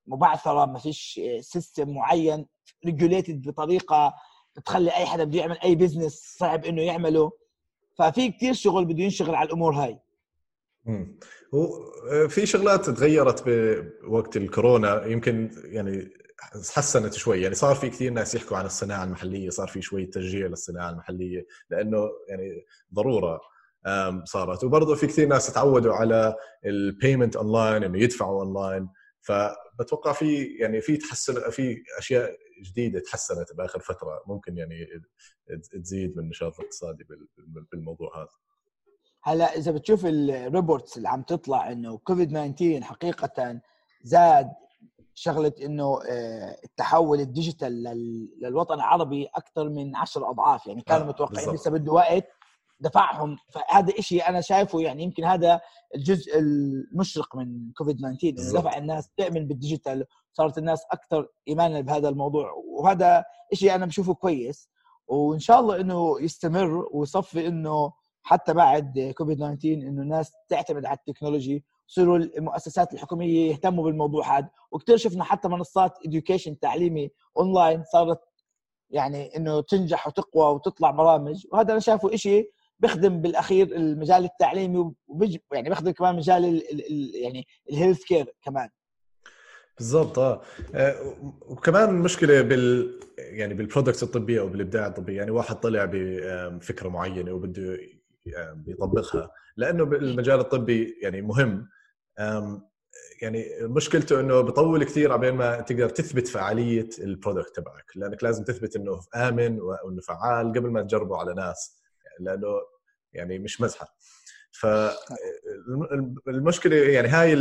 [0.06, 2.46] مبعثرة ما فيش system معين
[2.86, 4.14] regulated بطريقة
[4.56, 7.32] بتخلي أي حدا بده يعمل أي business صعب إنه يعمله.
[7.98, 9.98] ففي كثير شغل بده ينشغل على الأمور هاي.
[11.54, 16.10] هو آه، في شغلات تغيرت بوقت الكورونا يمكن يعني
[16.74, 17.42] حسنت شوي.
[17.42, 21.46] يعني صار في كثير ناس يحكوا عن الصناعة المحلية صار في شوي تشجيع للصناعة المحلية
[21.70, 22.64] لأنه يعني
[22.94, 23.40] ضرورة
[24.24, 24.64] صارت.
[24.64, 26.34] وبرضه في كثير ناس تعودوا على
[26.66, 28.88] ال payment online إنه يدفعوا اونلاين
[29.20, 34.22] فبتوقع في يعني في تحسن في أشياء جديدة تحسنت بآخر فترة.
[34.26, 34.86] ممكن يعني
[35.82, 37.04] تزيد من النشاط الاقتصادي
[37.72, 38.49] بالموضوع هذا.
[39.22, 43.60] هلا إذا بتشوف ال reports اللي عم تطلع إنه كوفيد 19 حقيقة
[44.02, 44.50] زاد
[45.14, 47.82] شغلة إنه آه، التحول ال digital
[48.42, 50.66] للوطن العربي أكثر من 10 أضعاف.
[50.66, 52.26] يعني كانوا آه متوقعين لسه بده وقت
[52.80, 53.36] دفعهم.
[53.48, 55.60] فهذا شيء أنا شايفه يعني يمكن هذا
[55.94, 61.80] الجزء المشرق من كوفيد 19 إنه دفع الناس تؤمن بال digital صارت الناس أكثر إيمانا
[61.80, 62.52] بهذا الموضوع.
[62.52, 64.68] وهذا شيء أنا بشوفه كويس.
[65.08, 67.92] وإن شاء الله إنه يستمر ويصفي إنه
[68.30, 74.38] حتى بعد كوفيد 19 إنه الناس تعتمد على ال technology يصيروا المؤسسات الحكومية يهتموا بالموضوع
[74.38, 74.48] هذا.
[74.70, 78.20] وكثير شفنا حتى منصات education تعليمي اونلاين صارت
[78.90, 81.46] يعني إنه تنجح وتقوى وتطلع برامج.
[81.52, 87.14] وهذا أنا شايفه شيء بيخدم بالأخير المجال التعليمي وبيج يعني بيخدم كمان مجال ال ال
[87.14, 88.68] يعني ال healthcare كمان.
[89.78, 90.42] بالضبط آه,
[90.74, 91.16] آه،
[91.48, 95.14] وكمان المشكلة بال يعني بال products الطبية أو بالإبداع الطبي.
[95.14, 97.78] يعني واحد طلع بفكره معينة وبده
[98.66, 101.68] يطبقها لأنه المجال الطبي يعني مهم.
[103.22, 107.84] يعني مشكلته إنه بيطول كثير عبين ما تقدر تثبت فعالية ال product تبعك.
[107.96, 111.82] لأنك لازم تثبت إنه آمن وإنه فعال قبل ما تجربه على ناس.
[112.20, 112.48] لأنه
[113.12, 113.96] يعني مش مزحة.
[116.26, 117.32] فالمشكلة يعني هاي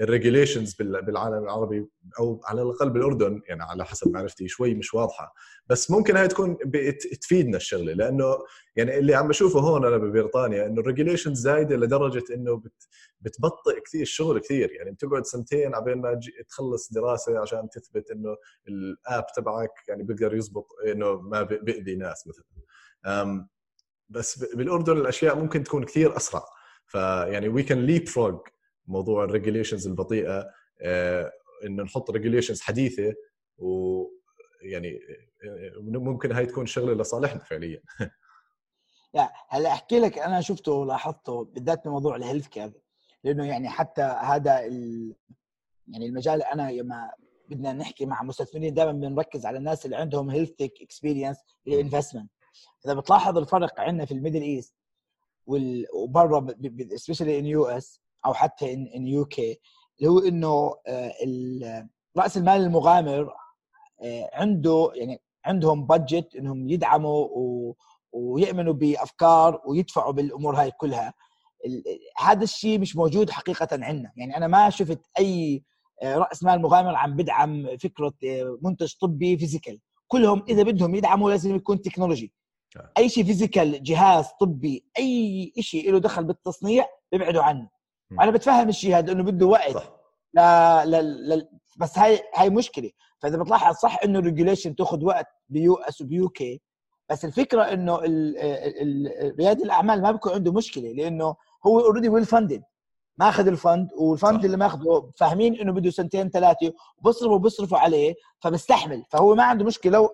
[0.00, 1.86] ال regulations بالعالم العربي
[2.18, 5.34] أو على الأقل بالأردن يعني على حسب معرفتي شوي مش واضحة.
[5.66, 6.56] بس ممكن هاي تكون
[7.20, 8.38] تفيدنا الشغلة لأنه
[8.76, 12.62] يعني اللي عم بشوفه هون أنا ببريطانيا إنه ال regulations زايدة لدرجة إنه
[13.20, 14.72] بتبطئ كثير الشغل كثير.
[14.72, 18.36] يعني بتقعد سنتين عبين ما تخلص دراسة عشان تثبت إنه
[18.68, 22.44] ال app تبعك يعني بيقدر يزبط إنه ما بيأذي ناس مثلا.
[24.08, 26.44] بس بالاردن الأشياء ممكن تكون كثير أسرع.
[26.86, 28.40] فيعني we can leapfrog
[28.86, 30.50] موضوع ال regulations البطيئة
[30.82, 31.32] آه،
[31.64, 33.14] انه نحط regulations حديثة
[33.58, 34.98] ويعني
[35.44, 37.82] آه، ممكن هاي تكون شغلة لصالحنا فعليا.
[39.14, 42.72] لا هلا أحكي لك أنا شفته ولاحظته بالذات بموضوع ال healthcare
[43.24, 45.14] لأنه يعني حتى هذا ال...
[45.88, 47.10] يعني المجال أنا لما
[47.48, 52.30] بدنا نحكي مع مستثمرين دائما بنركز على الناس اللي عندهم health experience بال investment
[52.86, 54.74] إذا بتلاحظ الفرق عندنا في ال Middle East
[55.94, 56.46] وبرا
[56.96, 59.60] especially in US أو حتى in UK
[59.98, 63.34] اللي هو إنه آه، رأس المال المغامر
[64.02, 67.28] آه، عنده يعني عندهم budget إنهم يدعموا
[68.12, 71.14] ويؤمنوا بأفكار ويدفعوا بالأمور هاي كلها.
[72.18, 74.12] هذا الشيء مش موجود حقيقة عندنا.
[74.16, 75.64] يعني أنا ما شفت أي
[76.02, 78.12] آه، رأس مال مغامر عم بدعم فكرة
[78.62, 79.80] منتج طبي physical.
[80.08, 82.32] كلهم إذا بدهم يدعموا لازم يكون تكنولوجي.
[82.98, 87.68] أي شيء physical جهاز طبي أي شيء له دخل بالتصنيع بيبعدوا عنه.
[88.20, 89.74] أنا بتفهم الشيء هذا إنه بده وقت.
[89.74, 89.90] صح.
[90.34, 92.90] لا لا لا بس هاي هاي مشكلة.
[93.18, 96.60] فإذا بتلاحظ صح إنه ال regulation تاخذ وقت بي US وبي UK
[97.10, 97.96] بس الفكرة إنه
[99.38, 102.62] ريادة الأعمال ما بيكون عنده مشكلة لأنه هو already well funded
[103.18, 108.14] ماخذ ال fund وال fund اللي ماخذه فاهمين إنه بده سنتين ثلاثة وبصرفوا بصرفوا عليه
[108.40, 109.04] فبستحمل.
[109.10, 110.10] فهو ما عنده مشكلة لو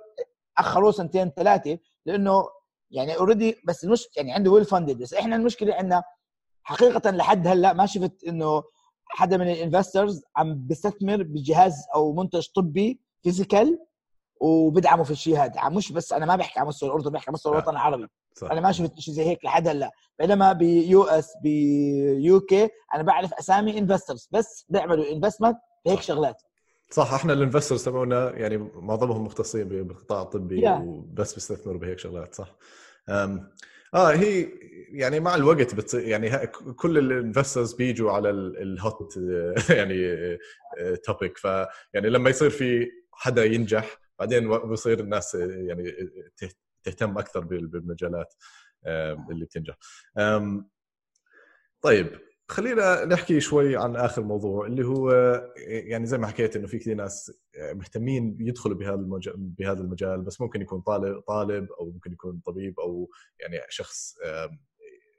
[0.59, 2.49] أخروه سنتين ثلاثة لأنه
[2.91, 6.03] يعني already بس المش يعني عنده well funded بس إحنا المشكلة عندنا
[6.63, 8.63] حقيقة لحد هلأ ما شفت إنه
[9.09, 13.79] حدا من ال investors عم بيستثمر بجهاز أو منتج طبي physical
[14.41, 15.69] وبدعموا في الشيء هذا.
[15.69, 18.07] مش بس أنا ما بحكي عن مستوى الأردن بحكي عن مستوى الوطن العربي.
[18.37, 18.51] صح.
[18.51, 19.91] أنا ما شفت شيء زي هيك لحد هلأ.
[20.19, 26.43] بينما بي US بي UK أنا بعرف أسامي investors بس بيعملوا investment بهيك شغلات.
[26.91, 30.71] صح إحنا ال investors تبعونا يعني معظمهم مختصين بالقطاع الطبي yeah.
[30.71, 32.57] وبس بيستثمروا بهيك شغلات صح.
[33.95, 34.49] آه هي
[34.91, 39.19] يعني مع الوقت بت يعني كل ال investors بيجوا على ال hot
[39.79, 40.17] يعني
[41.05, 45.95] topic فيعني لما يصير في حدا ينجح بعدين بصير الناس يعني
[46.83, 48.35] تهتم أكثر بالمجالات
[49.31, 49.77] اللي بتنجح.
[51.81, 52.30] طيب.
[52.51, 55.13] خلينا نحكي شوي عن آخر موضوع اللي هو
[55.67, 60.41] يعني زي ما حكيت إنه في كثير ناس مهتمين يدخلوا بهذا المجال بهذا المجال بس
[60.41, 63.11] ممكن يكون طالب طالب أو ممكن يكون طبيب أو
[63.41, 64.15] يعني شخص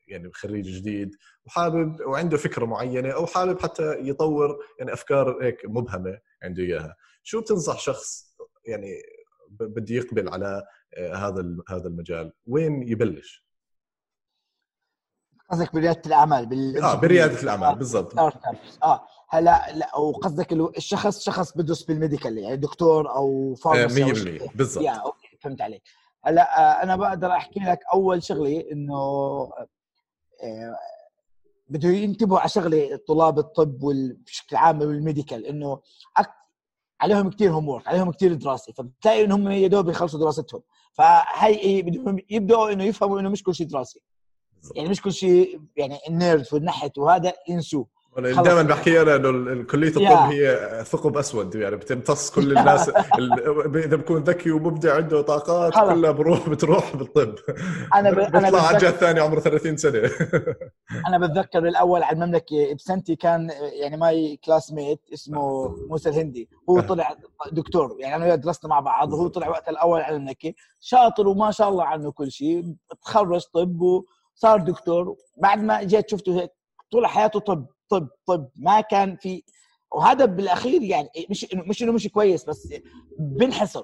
[0.08, 1.16] يعني خريج جديد
[1.46, 6.96] وحابب وعنده فكرة معينة أو حابب حتى يطور يعني أفكار هيك مبهمة عنده إياها.
[7.24, 9.02] شو بتنصح شخص يعني
[9.50, 10.64] بده يقبل على
[10.98, 13.51] هذا هذا المجال؟ وين يبلش؟
[15.52, 16.84] قصدك بريادة الأعمال بال...
[16.84, 18.20] آه بريادة الأعمال بالضبط.
[18.84, 24.84] آه هلا لا وقصدك الشخص شخص بدرس بال medical يعني دكتور أو pharmacy 100% بالضبط.
[24.84, 25.82] yeah okay فهمت عليك.
[26.26, 28.96] هلا آه أنا بقدر أحكي لك أول شغلة إنه
[30.44, 30.78] آه
[31.70, 33.80] بده ينتبهوا على شغلة طلاب الطب
[34.26, 35.82] بشكل عام وال medical إنه
[37.02, 40.62] عليهم كثير هموم عليهم كثير دراسة فبتلاقي إنهم يا دوب يخلصوا دراستهم.
[40.94, 44.00] فهي بدهم يبدأوا إنه يفهموا إنه مش كل شيء دراسة.
[44.76, 49.90] يعني مش كل شيء يعني ال nerd والنحت وهذا ينسوه دائما بحكي أنا إنه كلية
[49.90, 52.90] الطب هي ثقب أسود يعني بتمتص كل الناس
[53.76, 57.36] إذا بكون ذكي ومبدع عنده طاقات كلها بروح بتروح بالطب.
[57.96, 58.16] أنا ب...
[58.16, 60.00] بيطلع على الجهه الثانية عمره 30 سنة.
[61.08, 66.50] أنا بتذكر الأول على المملكة بسنتي كان يعني my classmate اسمه موسى الهندي.
[66.70, 67.16] هو طلع
[67.52, 70.54] دكتور يعني أنا درسنا مع بعض وهو طلع وقت الأول على المملكة.
[70.80, 74.04] شاطر وما شاء الله عنه كل شيء تخرج طب
[74.42, 76.52] وصار دكتور بعد ما جيت شفته هيك
[76.92, 79.44] طول حياته طب طب طب ما كان في
[79.92, 82.74] وهذا بالأخير يعني مش مش إنه مش كويس بس
[83.20, 83.84] بنحصر.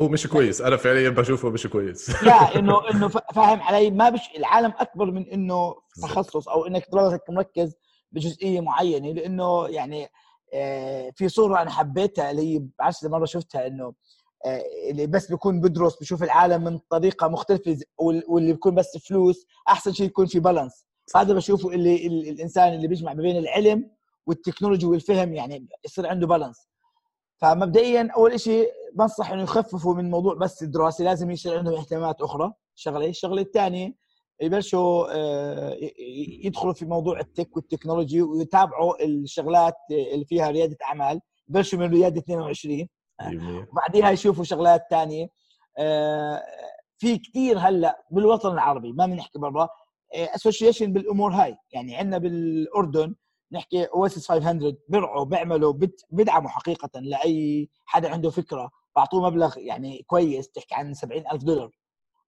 [0.00, 2.22] هو مش كويس أنا فعليا بشوفه مش كويس.
[2.22, 7.30] لا إنه إنه فاهم علي ما بش العالم أكبر من إنه تخصص أو إنك تضلك
[7.30, 7.74] مركز
[8.12, 10.08] بجزئية معينة لإنه يعني
[10.54, 13.94] آه، في صورة أنا حبيتها اللي هي بعرفش مرة شفتها إنه
[14.90, 20.06] اللي بس بيكون بدرس بشوف العالم من طريقة مختلفة واللي بيكون بس فلوس أحسن شيء
[20.06, 23.90] يكون في بالانس هذا بشوفه اللي الإنسان اللي بيجمع ما بين العلم
[24.26, 26.68] والتكنولوجي والفهم يعني يصير عنده بالانس
[27.36, 32.52] فمبدئيا أول شيء بنصح إنه يخففوا من موضوع بس الدراسة لازم يصير عندهم اهتمامات أخرى.
[32.74, 33.94] شغلة الشغلة الثانية
[34.40, 35.76] يبلشوا آه،
[36.44, 41.20] يدخلوا في موضوع التك والتكنولوجي ويتابعوا الشغلات اللي فيها ريادة أعمال.
[41.48, 42.88] يبلشوا من ريادة 22
[43.72, 45.28] وبعديها يشوفوا شغلات ثانية
[45.78, 46.42] آه،
[46.98, 49.68] في كثير هلأ بالوطن العربي ما بنحكي برا.
[50.14, 51.56] اسوشيشن بالأمور هاي.
[51.72, 53.14] يعني عندنا بالأردن
[53.52, 55.74] نحكي اواسيس 500 برعوا بيعملوا
[56.10, 58.70] بدعموا حقيقة لأي حدا عنده فكرة.
[58.96, 61.70] بعطوه مبلغ يعني كويس تحكي عن 70000 دولار.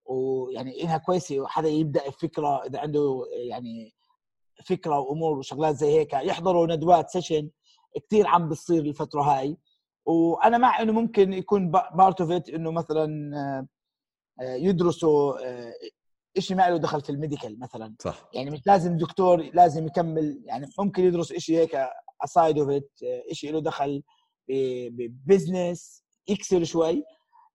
[0.05, 3.94] ويعني إنها كويسة وحدا يبدأ فكره إذا عنده يعني
[4.64, 6.12] فكرة وأمور وشغلات زي هيك.
[6.12, 7.50] يحضروا ندوات session
[8.07, 9.57] كثير عم بتصير الفترة هاي.
[10.06, 13.36] وأنا مع إنه ممكن يكون part of إنه مثلا
[14.40, 15.72] آه، يدرسوا آه،
[16.38, 17.94] شيء ما له دخل في ال medical مثلا.
[18.00, 18.28] صح.
[18.34, 21.78] يعني مش لازم دكتور لازم يكمل يعني ممكن يدرس شيء هيك
[22.24, 22.90] aside of it
[23.32, 24.02] شيء له دخل
[24.90, 27.04] ب business يكسر شوي.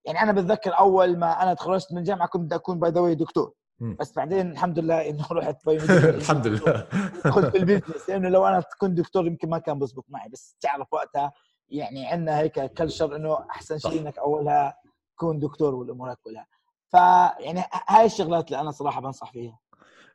[0.06, 3.54] يعني أنا بتذكر أول ما أنا تخرجت من الجامعة كنت بدي أكون by the doctor.
[4.00, 6.88] بس بعدين الحمد لله إنه رحت الحمد لله.
[7.26, 10.30] دخلت في ال business لأنه لو أنا كنت دكتور يمكن ما كان بزبط معي.
[10.30, 11.32] بس تعرف وقتها
[11.72, 14.78] يعني عندنا هيك culture إنه أحسن شيء إنك أولها
[15.18, 16.48] تكون دكتور والأمور كلها.
[16.92, 19.60] فيعني هاي الشغلات اللي أنا صراحة بنصح فيها.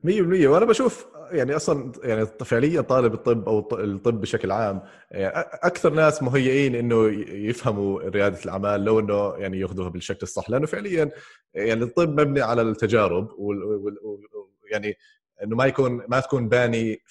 [0.05, 5.91] 100% وأنا بشوف يعني أصلا يعني فعليا طالب الطب أو الطب بشكل عام يعني أكثر
[5.91, 10.51] ناس مهيئين إنه يفهموا ريادة الأعمال لو إنه يعني يأخذوها بالشكل الصح.
[10.51, 11.11] لأنه فعليا
[11.55, 14.97] يعني الطب مبني على التجارب ويعني
[15.43, 17.03] إنه ما يكون ما تكون باني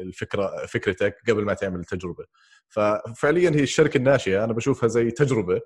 [0.00, 2.24] الفكرة فكرتك قبل ما تعمل التجربة.
[2.68, 5.60] ففعليا هي الشركة الناشئة أنا بشوفها زي تجربة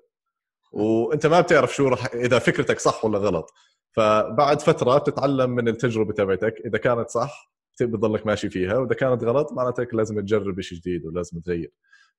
[0.71, 3.53] وأنت ما بتعرف شو راح إذا فكرتك صح ولا غلط.
[3.91, 9.53] فبعد فترة بتتعلم من التجربة تبعتك إذا كانت صح بتضلك ماشي فيها وإذا كانت غلط
[9.53, 11.71] معناتك لازم تجرب شيء جديد ولازم تغير.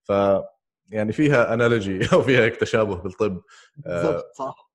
[0.03, 0.13] ف
[0.91, 3.41] يعني فيها analogy أو فيها هيك تشابه بالطب.
[3.87, 4.66] آه، بالضبط صح.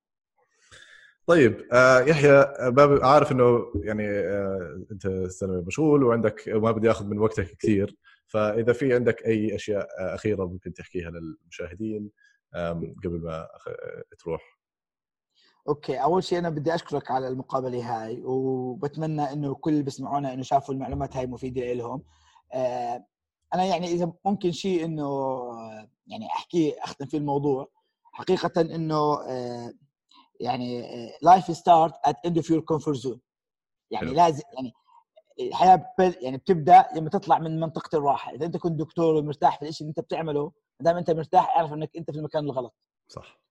[1.32, 7.06] طيب آه يحيى باب عارف إنه يعني آه أنت السنة مشغول وعندك ما بدي اخذ
[7.06, 7.98] من وقتك كثير.
[8.28, 12.12] فإذا في عندك أي أشياء أخيرة ممكن تحكيها للمشاهدين
[13.04, 13.48] قبل ما
[14.20, 14.42] تروح.
[15.68, 20.44] okay أول شيء أنا بدي أشكرك على المقابلة هاي وبتمنى إنه كل اللي بيسمعونا إنه
[20.44, 22.04] شافوا المعلومات هاي مفيدة لهم.
[22.54, 23.06] آه،
[23.54, 25.32] أنا يعني إذا ممكن شيء إنه
[26.08, 27.70] يعني أحكي أختم في الموضوع.
[28.14, 29.74] حقيقة إنه آه،
[30.42, 30.84] يعني
[31.22, 33.22] life start at end of your comfort zone
[33.92, 34.16] يعني حلو.
[34.16, 34.74] لازم يعني
[35.40, 38.32] الحياة يعني بتبدأ لما تطلع من منطقة الراحة.
[38.32, 40.44] إذا أنت كنت دكتور ومرتاح في الشيء اللي أنت بتعمله
[40.80, 42.76] ما دام أنت مرتاح اعرف إنك أنت في المكان الغلط.
[43.08, 43.42] صح.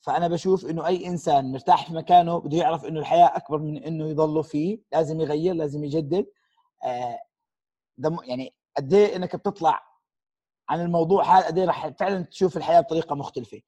[0.00, 4.08] فأنا بشوف إنه أي إنسان مرتاح في مكانه بده يعرف إنه الحياة أكبر من إنه
[4.08, 4.78] يضله فيه.
[4.92, 6.26] لازم يغير لازم يجدد.
[6.84, 7.18] آه
[8.24, 9.82] يعني قد إيه إنك بتطلع
[10.68, 13.60] عن الموضوع هذا قد إيه رح فعلا تشوف الحياة بطريقة مختلفة.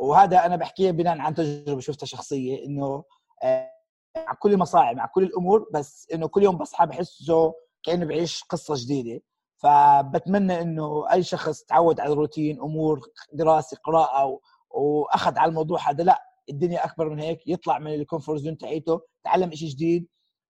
[0.00, 3.04] وهذا أنا بحكيه بناء عن تجربة شفتها شخصية إنه
[3.42, 3.70] آه
[4.16, 8.74] مع كل المصاعب مع كل الأمور بس إنه كل يوم بصحى بحسه كأنه بعيش قصة
[8.76, 9.22] جديدة.
[9.56, 13.00] فبتمنى إنه أي شخص تعود على الروتين أمور
[13.32, 18.40] دراسة قراءة وأخذ على الموضوع هذا لأ الدنيا أكبر من هيك يطلع من ال comfort
[18.40, 20.06] zone تاعيته تعلم شيء جديد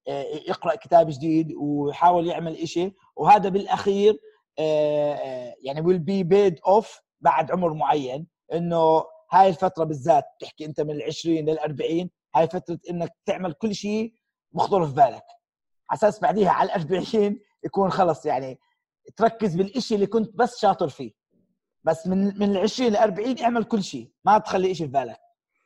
[0.07, 4.19] آه، يقرأ كتاب جديد ويحاول يعمل شيء وهذا بالأخير
[4.59, 10.81] آه، يعني will be paid off بعد عمر معين إنه هاي الفترة بالذات تحكي أنت
[10.81, 14.13] من ال 20 لل 40 هاي فترة إنك تعمل كل شيء
[14.53, 15.23] بخطر في بالك.
[15.89, 18.59] على أساس بعديها على ال 40 يكون خلص يعني
[19.15, 21.11] تركز بالشيء اللي كنت بس شاطر فيه.
[21.83, 25.17] بس من من ال 20 ل 40 اعمل كل شيء ما تخلي شيء في بالك.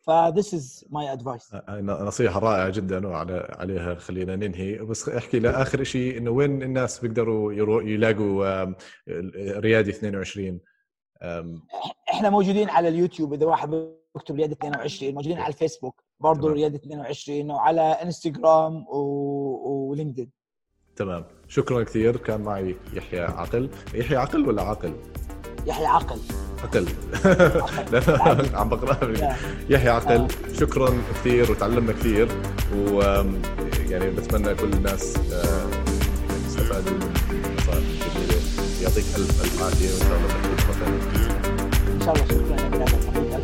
[0.02, 4.78] ف this is my advice نصيحة رائعة جدا وعلى عليها خلينا ننهي.
[4.78, 8.76] بس احكي لاخر شيء إنه وين الناس بيقدروا يلاقوا
[9.60, 10.60] ريادي 22
[12.16, 13.70] إحنا موجودين على اليوتيوب إذا واحد
[14.16, 20.30] بيكتب رياده 22 موجودين على الفيسبوك برضه رياده 22 وعلى إنستغرام ولينكدين
[20.96, 21.26] تمام.
[21.48, 22.18] شكرا كثير.
[22.18, 23.70] كان معي يحيى عقل.
[23.94, 24.94] يحيى عقل ولا عقل؟
[25.66, 26.20] يحيى عقل.
[26.64, 26.86] عقل.
[28.56, 29.14] عم بقرأ.
[29.70, 30.28] يحيى عقل آه.
[30.54, 32.28] شكرا كثير وتعلمنا كثير
[32.76, 33.02] و
[33.90, 35.18] يعني بتمنى كل الناس
[36.46, 38.42] يستفادوا من النصائح الجميله
[38.82, 41.25] يعطيك ألف ألف عافية وإن شاء الله
[42.06, 43.35] 像个什么人业，不。